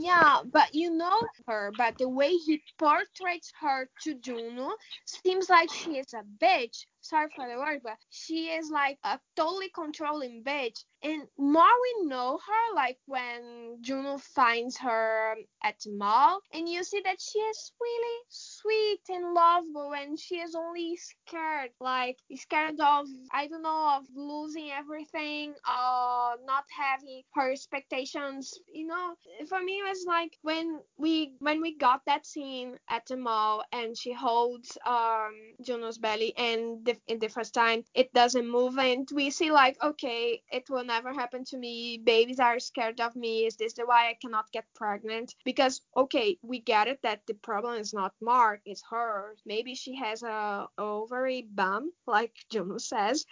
[0.00, 4.72] Yeah, but you know her, but the way he portrays her to Juno
[5.06, 6.86] seems like she is a bitch.
[7.02, 10.84] Sorry for the word, but she is like a totally controlling bitch.
[11.02, 16.84] And more we know her, like when Juno finds her at the mall, and you
[16.84, 22.80] see that she is really sweet and lovable, and she is only scared, like scared
[22.80, 28.58] of, I don't know, of losing everything, uh, not having her expectations.
[28.72, 29.14] You know,
[29.48, 33.64] for me, it was like when we when we got that scene at the mall,
[33.72, 35.32] and she holds um
[35.62, 39.82] Juno's belly, and the, in the first time it doesn't move, and we see like,
[39.82, 41.98] okay, it will never happen to me.
[42.04, 43.46] Babies are scared of me.
[43.46, 45.34] Is this the why I cannot get pregnant?
[45.44, 49.36] Because okay, we get it that the problem is not Mark, it's her.
[49.46, 53.24] Maybe she has a ovary bum, like Juno says.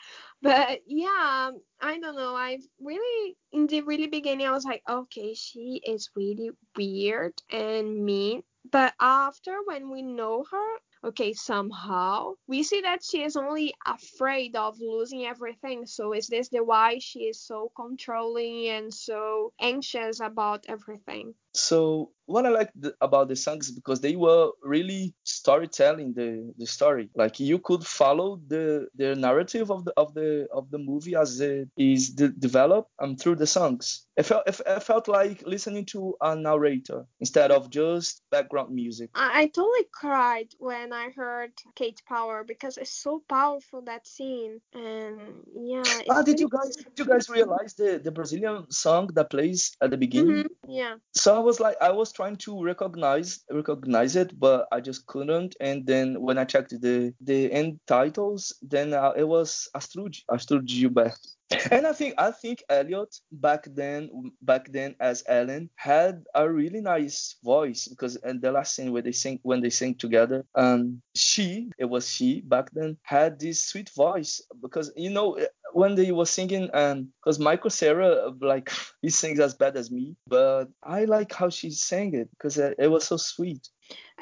[0.42, 2.34] But yeah, I don't know.
[2.36, 8.04] I really in the really beginning I was like, okay, she is really weird and
[8.04, 8.42] mean.
[8.70, 10.68] but after when we know her,
[11.04, 15.86] okay, somehow we see that she is only afraid of losing everything.
[15.86, 21.34] So is this the why she is so controlling and so anxious about everything?
[21.58, 26.52] So what I like th- about the songs is because they were really storytelling the
[26.56, 27.10] the story.
[27.14, 31.40] Like you could follow the the narrative of the of the of the movie as
[31.40, 34.06] it is de- developed um, through the songs.
[34.16, 39.10] It felt it felt like listening to a narrator instead of just background music.
[39.14, 44.60] I, I totally cried when I heard Cat Power because it's so powerful that scene
[44.74, 46.02] and yeah.
[46.10, 49.90] Ah, did you guys did you guys realize the the Brazilian song that plays at
[49.90, 50.44] the beginning?
[50.44, 50.94] Mhm, Yeah.
[51.14, 55.56] so I was like, I was trying to recognize recognize it, but I just couldn't.
[55.60, 60.64] And then when I checked the the end titles, then uh, it was Astrud Astrud
[60.68, 61.16] Gilberto.
[61.70, 64.10] And I think I think Elliot back then
[64.42, 69.00] back then as Ellen had a really nice voice because in the last scene where
[69.00, 73.64] they sing when they sing together, um, she it was she back then had this
[73.64, 75.38] sweet voice because you know
[75.72, 78.70] when they were singing and because Michael Cera like
[79.02, 82.76] he sings as bad as me, but I like how she sang it because it,
[82.78, 83.68] it was so sweet.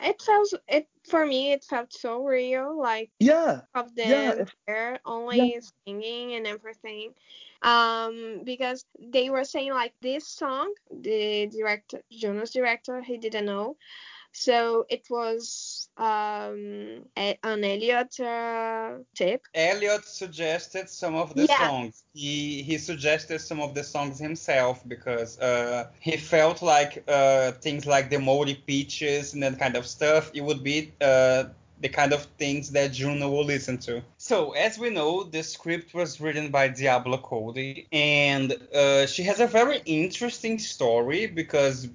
[0.02, 1.52] It felt it for me.
[1.52, 7.14] It felt so real, like Yeah, of them Yeah, there only singing and everything.
[7.62, 13.76] Um, because they were saying like this song, the director, Jonas director, he didn't know.
[14.38, 19.40] So it was um a, an Elliot uh, tip.
[19.54, 21.58] Elliot suggested some of the Yeah.
[21.58, 22.04] songs.
[22.14, 27.86] He he suggested some of the songs himself because uh, he felt like uh, things
[27.86, 30.30] like the moldy peaches and that kind of stuff.
[30.34, 31.44] It would be uh,
[31.80, 34.02] the kind of things that Juno will listen to.
[34.18, 39.40] So as we know, the script was written by Diablo Cody, and uh, she has
[39.40, 41.88] a very interesting story because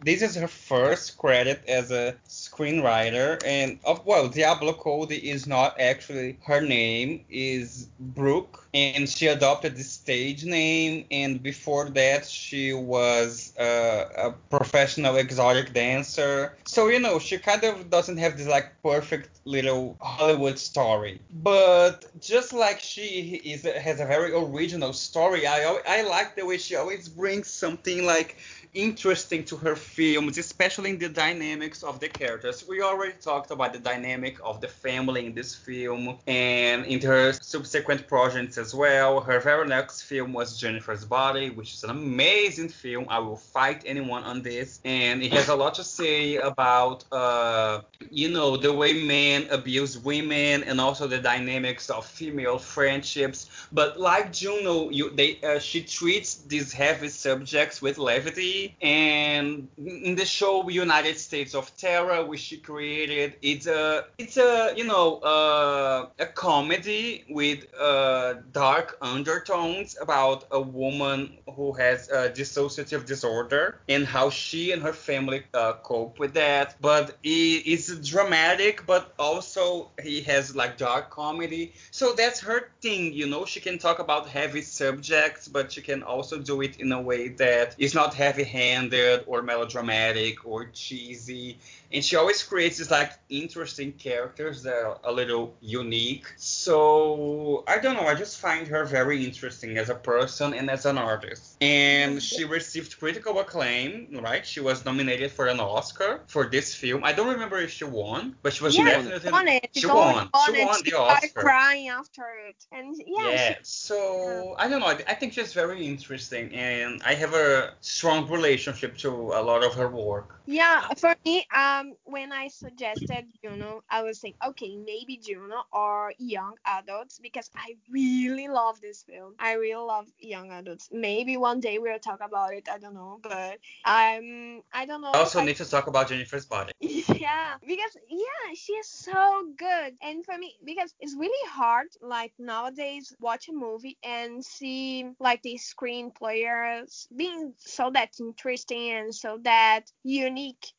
[0.00, 5.78] this is her first credit as a screenwriter and of well diablo cody is not
[5.80, 12.74] actually her name is brooke and she adopted the stage name and before that she
[12.74, 16.54] was uh, a professional exotic dancer.
[16.66, 21.20] So you know she kind of doesn't have this like perfect little hollywood story.
[21.42, 26.58] But just like she is has a very original story i i like the way
[26.58, 28.36] she always brings something like
[28.74, 32.64] interesting to her films, especially in the dynamics of the characters.
[32.68, 37.32] We already talked about the dynamic of the family in this film and in her
[37.32, 39.20] subsequent projects as well.
[39.20, 43.06] Her very next film was Jennifer's Body, which is an amazing film.
[43.08, 44.80] I will fight anyone on this.
[44.84, 49.98] And it has a lot to say about, uh, you know, the way men abuse
[49.98, 53.50] women and also the dynamics of female friendships.
[53.72, 60.14] But like Juno, you, they, uh, she treats these heavy subjects with levity and in
[60.14, 65.18] the show United States of Tara, which she created, it's a it's a you know
[65.18, 73.80] uh, a comedy with uh, dark undertones about a woman who has a dissociative disorder
[73.88, 76.76] and how she and her family uh, cope with that.
[76.80, 81.72] But it, it's dramatic, but also he has like dark comedy.
[81.90, 83.44] So that's her thing, you know.
[83.44, 87.28] She can talk about heavy subjects, but she can also do it in a way
[87.28, 91.58] that is not heavy handed or melodramatic or cheesy.
[91.92, 96.26] And she always creates these like interesting characters that are a little unique.
[96.36, 100.86] So I don't know, I just find her very interesting as a person and as
[100.86, 101.56] an artist.
[101.60, 104.44] And she received critical acclaim, right?
[104.46, 107.04] She was nominated for an Oscar for this film.
[107.04, 109.68] I don't remember if she won, but she was yeah, definitely she won it.
[109.74, 110.30] she totally won.
[110.46, 110.66] She it.
[110.66, 111.40] won She the started Oscar.
[111.40, 114.86] crying after it, and yeah, Yeah, she- so I don't know.
[114.86, 119.64] I, I think she's very interesting, and I have a strong relationship to a lot
[119.64, 120.40] of her work.
[120.46, 126.12] Yeah, for me, um, when I suggested Juno, I was saying, okay, maybe Juno or
[126.18, 129.34] young adults because I really love this film.
[129.38, 130.88] I really love young adults.
[130.92, 132.68] Maybe one day we'll talk about it.
[132.72, 135.12] I don't know, but um, I don't know.
[135.14, 136.72] I also I- need to talk about Jennifer's body.
[136.80, 139.94] yeah, because yeah, she is so good.
[140.02, 145.42] And for me, because it's really hard, like nowadays, watch a movie and see like
[145.42, 150.72] the screen players being so that interesting and so that unique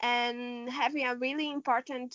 [0.00, 2.14] and having a really important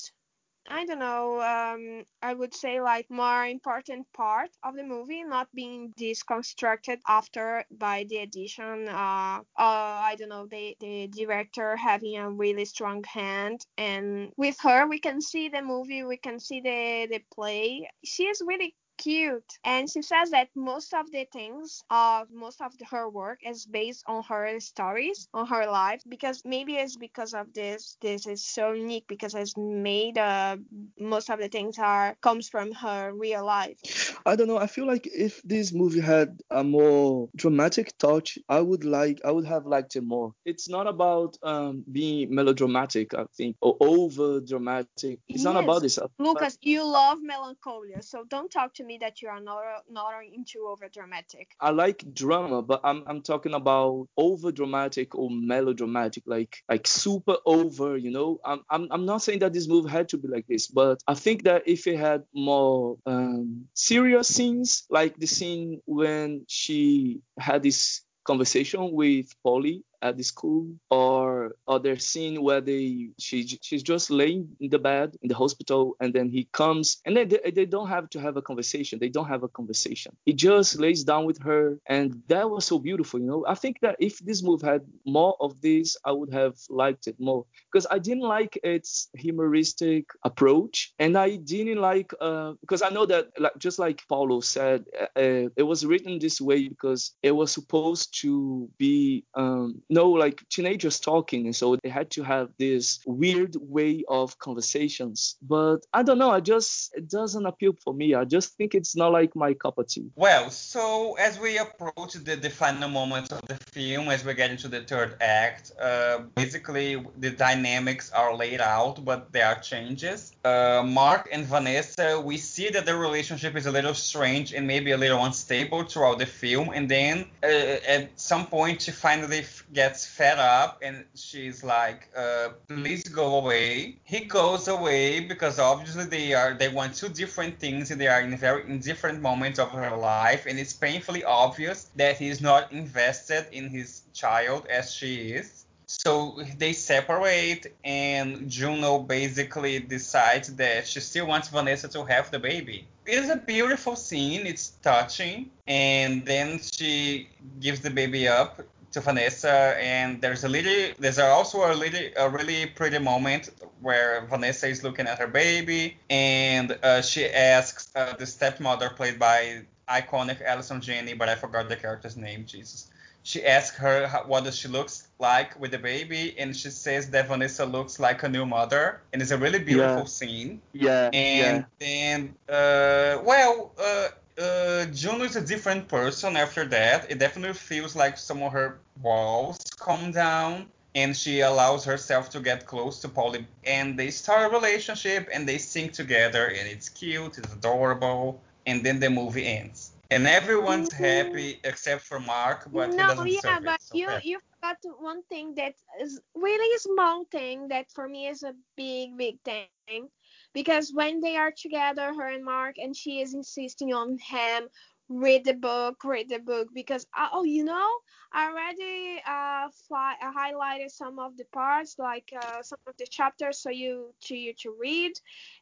[0.70, 5.48] I don't know, um, I would say like more important part of the movie, not
[5.54, 8.88] being deconstructed after by the edition.
[8.90, 13.66] Uh, uh, I don't know, the, the director having a really strong hand.
[13.78, 17.90] And with her, we can see the movie, we can see the, the play.
[18.04, 19.58] She is really cute.
[19.64, 24.04] And she says that most of the things of most of her work is based
[24.08, 27.98] on her stories, on her life, because maybe it's because of this.
[28.02, 30.18] This is so unique because it's made.
[30.18, 30.58] Uh,
[31.00, 33.80] most of the things are comes from her real life.
[34.26, 34.58] I don't know.
[34.58, 39.22] I feel like if this movie had a more dramatic touch, I would like.
[39.24, 40.34] I would have liked it more.
[40.45, 43.14] It's not about um, being melodramatic.
[43.14, 45.20] I think or over dramatic.
[45.28, 46.00] It's not about this.
[46.20, 50.68] Lucas, you love melancholia, so don't talk to me that you are not not into
[50.68, 51.56] over dramatic.
[51.60, 57.38] I like drama, but I'm I'm talking about over dramatic or melodramatic, like like super
[57.46, 57.98] over.
[57.98, 60.68] You know, I'm I'm I'm not saying that this movie had to be like this,
[60.68, 66.46] but I think that if it had more um, serious scenes, like the scene when
[66.48, 73.48] she had this conversation with Paulie at the school or other scene where they she
[73.62, 77.28] she's just laying in the bed in the hospital and then he comes and then
[77.28, 79.00] they, they don't have to have a conversation.
[79.00, 80.16] They don't have a conversation.
[80.26, 83.45] He just lays down with her and that was so beautiful you know?
[83.48, 87.16] I think that if this movie had more of this i would have liked it
[87.20, 87.45] more.
[87.72, 93.06] Because i didn't like its humoristic approach and i didn't like uh because i know
[93.06, 97.52] that like just like paulo said uh, it was written this way because it was
[97.52, 103.00] supposed to be um no like teenagers talking and so they had to have this
[103.06, 105.36] weird way of conversations.
[105.42, 108.14] But i don't know i just it doesn't appeal for me.
[108.16, 110.10] I just think it's not like my cup of tea.
[110.16, 114.52] Well, so as we approach the, the final moments of the film, as we get
[114.52, 120.34] into the third act, uh, basically the dynamics are laid out, but there are changes.
[120.44, 124.92] Uh, Mark and Vanessa, we see that their relationship is a little strange and maybe
[124.92, 129.44] a little unstable throughout the film, and then uh, at some point she finally
[129.78, 136.05] gets fed up and she's like, uh, "Please go away." He goes away because obviously
[136.15, 139.59] they are they want two different things and they are in very in different moments
[139.59, 143.89] of her life, and it's painfully obvious that he's not invested in his
[144.21, 145.47] child as she is.
[145.86, 146.11] So
[146.57, 152.80] they separate, and Juno basically decides that she still wants Vanessa to have the baby.
[153.05, 157.30] It is a beautiful scene, it's touching, and then she
[157.61, 158.53] gives the baby up
[158.92, 163.50] to Vanessa, and there's a little, there's also a little, a really pretty moment
[163.82, 169.20] where Vanessa is looking at her baby, and uh, she asks uh, the stepmother, played
[169.20, 172.90] by iconic Allison Janney, but I forgot the character's name, Jesus.
[173.24, 176.34] She asks her how, what does she looks like with the baby?
[176.40, 180.00] And she says that vanessa looks like a new mother and it's a really beautiful
[180.00, 180.06] Yeah.
[180.06, 180.62] scene.
[180.72, 184.08] Yeah and then uh, well uh,
[184.38, 187.10] uh, Juno is a different person after that.
[187.10, 192.40] It definitely feels like some of her walls come down and she allows herself to
[192.40, 196.90] get close to Paulie and they start a relationship and they sing together and it's
[196.90, 199.92] cute, it's adorable, and then the movie ends.
[200.10, 203.82] And everyone's happy except for Mark, but he doesn't yeah, but it.
[203.82, 204.30] So you happy.
[204.30, 208.54] you forgot one thing that is really a small thing that for me is a
[208.78, 210.08] big big thing
[210.54, 214.70] because when they are together, her and Mark, and she is insisting on him
[215.10, 216.68] read the book, read the book.
[216.74, 217.89] Because uh, oh you know
[218.34, 223.06] I already uh fly, uh, highlighted some of the parts like uh, some of the
[223.08, 225.14] chapters so you to you to read,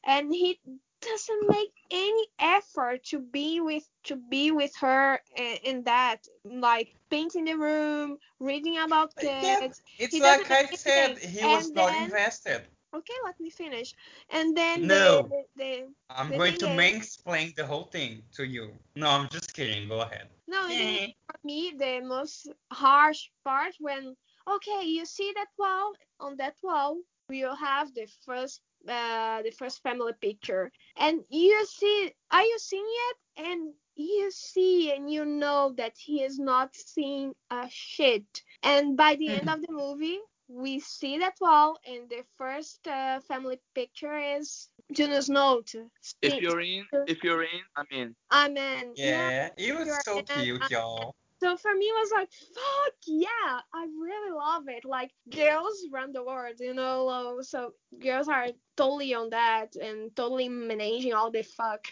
[0.05, 0.59] and he
[1.01, 6.95] doesn't make any effort to be with to be with her in, in that like
[7.09, 11.93] painting the room reading about Yeah, kids it's he like I said, he was not
[11.95, 12.67] invested.
[12.93, 13.93] Okay let me finish
[14.29, 15.23] and then No.
[15.23, 18.71] the, the, the I'm the going to mansplain the whole thing to you.
[18.95, 19.87] No, I'm just kidding.
[19.87, 20.27] Go ahead.
[20.47, 24.15] no the for me the most harsh part when
[24.47, 26.97] okay you see that wall on that wall
[27.29, 32.91] we'll have the first uh the first family picture and you see are you seeing
[33.09, 33.17] it
[33.47, 39.15] and you see and you know that he is not seeing a shit and by
[39.15, 44.17] the end of the movie we see that wall and the first uh, family picture
[44.37, 45.73] is Juno's note
[46.21, 50.25] if you're in if you're in i mean amen Yeah, it was you're so in,
[50.25, 51.15] cute, y'all.
[51.41, 54.85] so for me, it was like, fuck yeah, I really love it.
[54.85, 57.39] Like girls run the world, you know.
[57.41, 61.87] So girls are totally on that and totally managing all the fuck.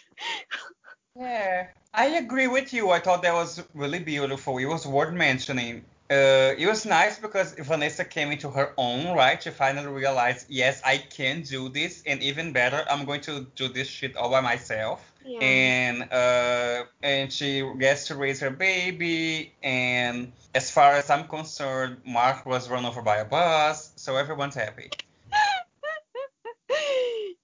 [1.16, 2.90] Yeah, I agree with you.
[2.90, 4.58] I thought that was really beautiful.
[4.58, 5.84] It was worth mentioning.
[6.14, 9.42] Uh, it was nice because Vanessa came into her own, right?
[9.42, 13.66] She finally realized, yes, I can do this, and even better, I'm going to do
[13.66, 15.00] this shit all by myself.
[15.24, 15.40] Yeah.
[15.40, 19.54] And uh, and she gets to raise her baby.
[19.62, 24.54] And as far as I'm concerned, Mark was run over by a bus, so everyone's
[24.54, 24.90] happy.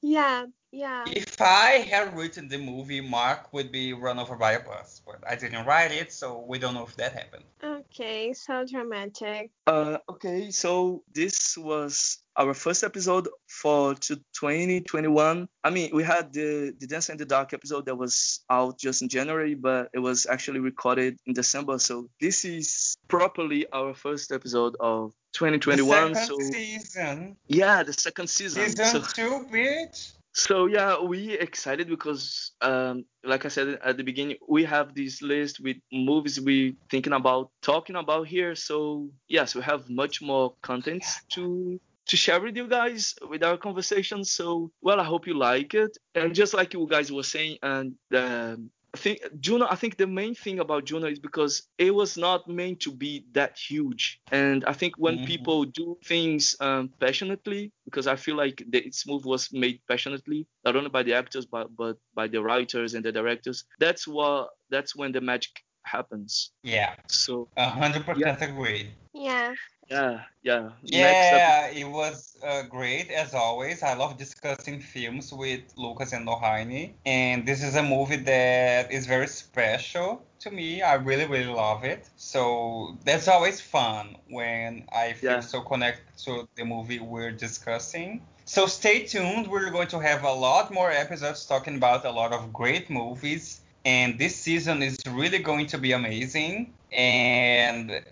[0.02, 1.04] Yeah, yeah.
[1.06, 5.22] If I had written the movie, Mark would be run over by a bus, but
[5.28, 7.44] I didn't write it, so we don't know if that happened.
[7.92, 9.50] Okay, so dramatic.
[9.66, 15.48] Uh, okay, so this was our first episode for 2021.
[15.64, 19.02] I mean, we had the the Dancer in the Dark episode that was out just
[19.02, 21.80] in January, but it was actually recorded in December.
[21.80, 26.12] So this is properly our first episode of 2021.
[26.12, 27.36] The so second season.
[27.48, 28.68] yeah, the second season.
[28.68, 30.12] Season So, two, bitch.
[30.32, 35.22] So yeah, we excited because, um, like I said at the beginning, we have this
[35.22, 38.54] list with movies we thinking about talking about here.
[38.54, 43.56] So yes, we have much more content to to share with you guys with our
[43.56, 44.24] conversation.
[44.24, 45.96] So well, I hope you like it.
[46.14, 49.66] And just like you guys were saying, and um, I think Juno.
[49.70, 53.26] I think the main thing about Juno is because it was not meant to be
[53.32, 54.20] that huge.
[54.32, 55.24] And I think when Mhm.
[55.24, 60.46] people do things um, passionately, because I feel like the, its move was made passionately,
[60.64, 63.64] not only by the actors but but by the writers and the directors.
[63.78, 64.50] That's what.
[64.70, 65.52] That's when the magic
[65.84, 66.50] happens.
[66.62, 68.90] Yeah, So a hundred percent agree.
[69.14, 69.54] Yeah.
[69.90, 70.70] yeah, yeah.
[70.92, 71.36] Next episode.
[71.36, 73.82] Yeah, it was uh, great as always.
[73.82, 79.06] I love discussing films with Lucas and Nohaini, and this is a movie that is
[79.06, 80.82] very special to me.
[80.82, 82.08] I really, really love it.
[82.16, 85.40] So that's always fun when I feel Yeah.
[85.40, 88.22] so connected to the movie we're discussing.
[88.44, 89.46] So stay tuned.
[89.48, 93.60] We're going to have a lot more episodes talking about a lot of great movies.
[93.84, 96.74] And this season is really going to be amazing.
[96.92, 98.02] And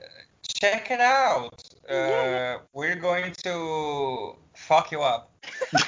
[0.43, 1.63] check it out.
[1.89, 5.33] Uh, we're going to fuck you up.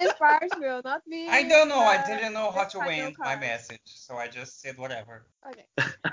[0.00, 1.28] This part will not be.
[1.28, 1.78] I don't know.
[1.78, 5.26] I didn't know how to final end my message, so I just said whatever.
[5.48, 5.66] Okay.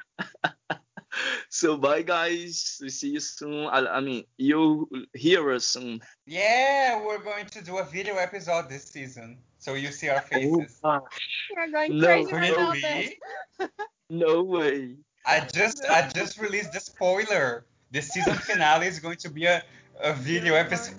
[1.49, 2.79] So bye guys.
[2.81, 3.67] We see you soon.
[3.67, 5.99] I, I mean, you hear us soon.
[6.25, 10.27] Yeah, we're going to do a video episode this season, so you see our oh,
[10.27, 10.79] faces.
[10.83, 11.07] Oh,
[11.55, 13.19] You're going No, crazy Could right
[13.59, 13.67] now.
[14.09, 14.95] no way.
[15.25, 17.65] I just I just released the spoiler.
[17.91, 19.63] The season finale is going to be a,
[20.01, 20.95] a video episode.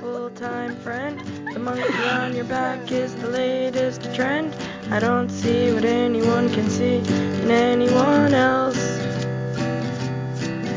[0.00, 1.20] Full time friend.
[1.54, 4.52] The monkey on your back is the latest trend.
[4.90, 8.98] I don't see what anyone can see in anyone else.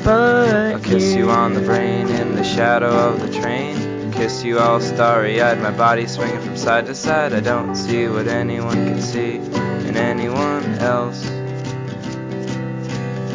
[0.05, 3.92] But I'll kiss you on the brain in the shadow of the train.
[4.13, 7.33] Kiss you all starry eyed, my body swinging from side to side.
[7.33, 9.37] I don't see what anyone can see
[9.87, 11.25] in anyone else.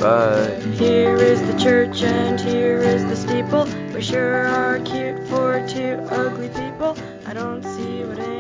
[0.01, 3.67] But Here is the church and here is the steeple.
[3.93, 6.97] We sure are cute for two ugly people.
[7.27, 8.38] I don't see what anyone